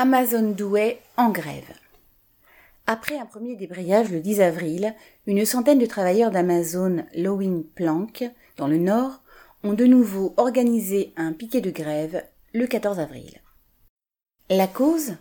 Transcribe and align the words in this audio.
Amazon 0.00 0.52
Douai 0.52 1.00
en 1.16 1.30
grève. 1.30 1.74
Après 2.86 3.18
un 3.18 3.26
premier 3.26 3.56
débrayage 3.56 4.12
le 4.12 4.20
10 4.20 4.40
avril, 4.40 4.94
une 5.26 5.44
centaine 5.44 5.80
de 5.80 5.86
travailleurs 5.86 6.30
d'Amazon 6.30 7.04
Lowing 7.16 7.64
Plank, 7.64 8.24
dans 8.56 8.68
le 8.68 8.78
Nord, 8.78 9.22
ont 9.64 9.72
de 9.72 9.86
nouveau 9.86 10.34
organisé 10.36 11.12
un 11.16 11.32
piquet 11.32 11.60
de 11.60 11.72
grève 11.72 12.24
le 12.54 12.68
14 12.68 13.00
avril. 13.00 13.40
La 14.50 14.68
cause? 14.68 15.16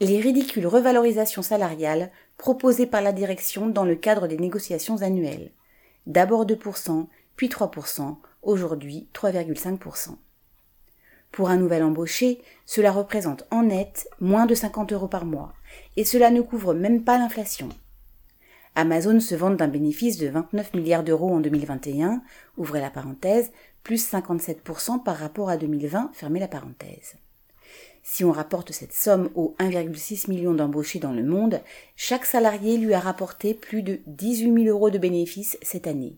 Les 0.00 0.20
ridicules 0.20 0.66
revalorisations 0.66 1.42
salariales 1.42 2.10
proposées 2.36 2.86
par 2.86 3.02
la 3.02 3.12
direction 3.12 3.68
dans 3.68 3.84
le 3.84 3.94
cadre 3.94 4.26
des 4.26 4.38
négociations 4.38 5.02
annuelles. 5.02 5.52
D'abord 6.08 6.46
2%, 6.46 7.06
puis 7.36 7.46
3%, 7.46 8.16
aujourd'hui 8.42 9.06
3,5%. 9.14 10.16
Pour 11.32 11.50
un 11.50 11.56
nouvel 11.56 11.82
embauché, 11.82 12.40
cela 12.64 12.92
représente 12.92 13.44
en 13.50 13.64
net 13.64 14.08
moins 14.20 14.46
de 14.46 14.54
50 14.54 14.92
euros 14.92 15.08
par 15.08 15.24
mois, 15.24 15.52
et 15.96 16.04
cela 16.04 16.30
ne 16.30 16.40
couvre 16.40 16.74
même 16.74 17.04
pas 17.04 17.18
l'inflation. 17.18 17.68
Amazon 18.74 19.20
se 19.20 19.34
vante 19.34 19.56
d'un 19.56 19.68
bénéfice 19.68 20.18
de 20.18 20.28
29 20.28 20.74
milliards 20.74 21.04
d'euros 21.04 21.34
en 21.34 21.40
2021, 21.40 22.22
ouvrez 22.58 22.80
la 22.80 22.90
parenthèse, 22.90 23.50
plus 23.82 24.12
57% 24.12 25.02
par 25.02 25.16
rapport 25.16 25.48
à 25.48 25.56
2020, 25.56 26.10
fermez 26.12 26.40
la 26.40 26.48
parenthèse. 26.48 27.16
Si 28.02 28.24
on 28.24 28.32
rapporte 28.32 28.72
cette 28.72 28.92
somme 28.92 29.30
aux 29.34 29.56
1,6 29.58 30.30
million 30.30 30.54
d'embauchés 30.54 31.00
dans 31.00 31.12
le 31.12 31.24
monde, 31.24 31.60
chaque 31.96 32.24
salarié 32.24 32.76
lui 32.76 32.94
a 32.94 33.00
rapporté 33.00 33.52
plus 33.52 33.82
de 33.82 33.98
18 34.06 34.64
000 34.64 34.76
euros 34.76 34.90
de 34.90 34.98
bénéfices 34.98 35.58
cette 35.62 35.86
année. 35.86 36.16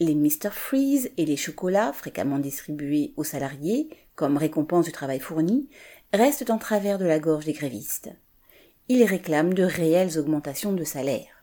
Les 0.00 0.14
Mr. 0.14 0.50
Freeze 0.50 1.10
et 1.18 1.26
les 1.26 1.36
chocolats 1.36 1.92
fréquemment 1.92 2.38
distribués 2.38 3.12
aux 3.16 3.24
salariés 3.24 3.90
comme 4.14 4.38
récompense 4.38 4.86
du 4.86 4.92
travail 4.92 5.20
fourni 5.20 5.68
restent 6.14 6.50
en 6.50 6.58
travers 6.58 6.98
de 6.98 7.04
la 7.04 7.18
gorge 7.18 7.44
des 7.44 7.52
grévistes. 7.52 8.10
Ils 8.88 9.04
réclament 9.04 9.54
de 9.54 9.62
réelles 9.62 10.18
augmentations 10.18 10.72
de 10.72 10.84
salaire. 10.84 11.42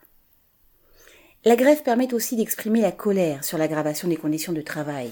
La 1.46 1.56
grève 1.56 1.84
permet 1.84 2.14
aussi 2.14 2.36
d'exprimer 2.36 2.82
la 2.82 2.92
colère 2.92 3.44
sur 3.44 3.58
l'aggravation 3.58 4.08
des 4.08 4.18
conditions 4.18 4.52
de 4.52 4.62
travail. 4.62 5.12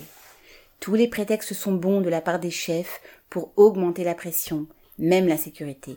Tous 0.79 0.95
les 0.95 1.07
prétextes 1.07 1.53
sont 1.53 1.73
bons 1.73 2.01
de 2.01 2.09
la 2.09 2.21
part 2.21 2.39
des 2.39 2.51
chefs 2.51 3.01
pour 3.29 3.53
augmenter 3.55 4.03
la 4.03 4.15
pression, 4.15 4.67
même 4.97 5.27
la 5.27 5.37
sécurité. 5.37 5.95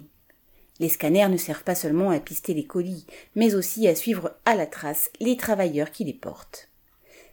Les 0.79 0.89
scanners 0.89 1.29
ne 1.29 1.37
servent 1.37 1.65
pas 1.65 1.75
seulement 1.75 2.11
à 2.11 2.21
pister 2.21 2.55
les 2.55 2.65
colis, 2.65 3.07
mais 3.35 3.55
aussi 3.55 3.89
à 3.89 3.95
suivre 3.95 4.37
à 4.45 4.55
la 4.55 4.67
trace 4.67 5.11
les 5.21 5.37
travailleurs 5.37 5.91
qui 5.91 6.05
les 6.05 6.15
portent. 6.15 6.70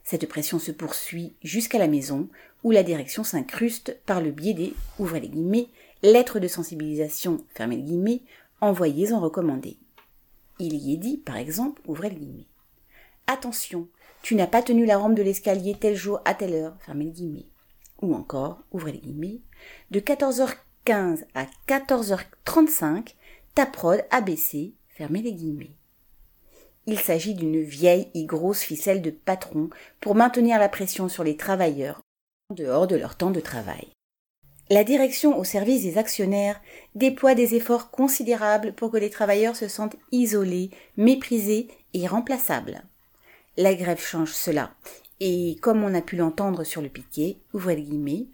Cette 0.07 0.29
pression 0.29 0.57
se 0.57 0.71
poursuit 0.71 1.35
jusqu'à 1.43 1.79
la 1.79 1.89
maison, 1.89 2.29
où 2.63 2.71
la 2.71 2.83
direction 2.83 3.25
s'incruste 3.25 3.99
par 4.05 4.21
le 4.21 4.31
biais 4.31 4.53
des, 4.53 4.73
ouvrez 4.99 5.19
les 5.19 5.27
guillemets, 5.27 5.67
lettres 6.01 6.39
de 6.39 6.47
sensibilisation, 6.47 7.43
fermez 7.53 7.75
les 7.75 7.81
guillemets, 7.81 8.21
envoyées 8.61 9.11
en 9.11 9.19
recommandé. 9.19 9.75
Il 10.59 10.75
y 10.75 10.93
est 10.93 10.97
dit, 10.97 11.17
par 11.17 11.35
exemple, 11.35 11.81
ouvrez 11.85 12.09
les 12.09 12.15
guillemets. 12.15 12.47
Attention, 13.27 13.89
tu 14.21 14.35
n'as 14.35 14.47
pas 14.47 14.61
tenu 14.63 14.85
la 14.85 14.97
rampe 14.97 15.15
de 15.15 15.23
l'escalier 15.23 15.75
tel 15.77 15.97
jour 15.97 16.21
à 16.23 16.33
telle 16.33 16.53
heure, 16.53 16.77
fermez 16.79 17.03
les 17.03 17.11
guillemets. 17.11 17.49
Ou 18.01 18.15
encore, 18.15 18.63
ouvrez 18.71 18.93
les 18.93 18.99
guillemets, 18.99 19.41
de 19.91 19.99
14h15 19.99 21.25
à 21.35 21.47
14h35, 21.67 23.13
ta 23.55 23.65
prod 23.65 24.05
a 24.09 24.21
baissé, 24.21 24.73
fermez 24.87 25.21
les 25.21 25.33
guillemets. 25.33 25.75
Il 26.89 26.99
s'agit 26.99 27.33
d'une 27.33 27.61
vieille 27.61 28.07
et 28.13 28.23
grosse 28.23 28.61
ficelle 28.61 29.01
de 29.01 29.11
patron 29.11 29.69
pour 29.99 30.15
maintenir 30.15 30.57
la 30.57 30.69
pression 30.69 31.09
sur 31.09 31.25
les 31.25 31.35
travailleurs 31.35 32.01
en 32.49 32.55
dehors 32.55 32.87
de 32.87 32.95
leur 32.95 33.17
temps 33.17 33.29
de 33.29 33.41
travail. 33.41 33.89
La 34.69 34.85
direction 34.85 35.37
au 35.37 35.43
service 35.43 35.83
des 35.83 35.97
actionnaires 35.97 36.61
déploie 36.95 37.35
des 37.35 37.55
efforts 37.55 37.91
considérables 37.91 38.71
pour 38.71 38.89
que 38.89 38.97
les 38.97 39.09
travailleurs 39.09 39.57
se 39.57 39.67
sentent 39.67 39.97
isolés, 40.13 40.71
méprisés 40.95 41.67
et 41.93 42.07
remplaçables. 42.07 42.83
La 43.57 43.75
grève 43.75 43.99
change 43.99 44.31
cela, 44.31 44.71
et 45.19 45.57
comme 45.61 45.83
on 45.83 45.93
a 45.93 46.01
pu 46.01 46.15
l'entendre 46.15 46.63
sur 46.63 46.81
le 46.81 46.89
piquet, 46.89 47.37
ouvrez 47.53 47.75
les 47.75 47.83
guillemets, 47.83 48.27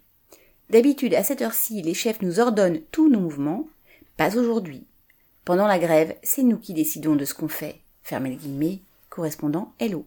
d'habitude 0.70 1.14
à 1.14 1.24
cette 1.24 1.42
heure-ci 1.42 1.82
les 1.82 1.94
chefs 1.94 2.22
nous 2.22 2.38
ordonnent 2.38 2.82
tous 2.92 3.08
nos 3.08 3.20
mouvements, 3.20 3.66
pas 4.16 4.36
aujourd'hui. 4.36 4.86
Pendant 5.44 5.66
la 5.66 5.80
grève, 5.80 6.16
c'est 6.22 6.42
nous 6.44 6.58
qui 6.58 6.72
décidons 6.72 7.16
de 7.16 7.24
ce 7.24 7.34
qu'on 7.34 7.48
fait 7.48 7.83
fermez 8.04 8.30
le 8.30 8.36
guillemets, 8.36 8.80
correspondant 9.08 9.72
Hello. 9.80 10.06